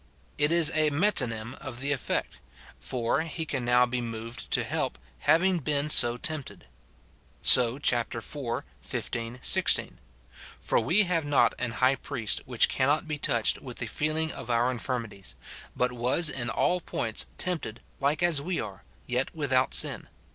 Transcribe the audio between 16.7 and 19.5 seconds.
points tempted like as we are, yet